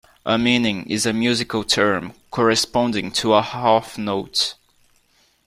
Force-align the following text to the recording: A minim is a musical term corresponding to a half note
A 0.25 0.35
minim 0.35 0.83
is 0.89 1.05
a 1.05 1.13
musical 1.13 1.63
term 1.63 2.15
corresponding 2.31 3.11
to 3.11 3.33
a 3.33 3.43
half 3.43 3.99
note 3.99 4.55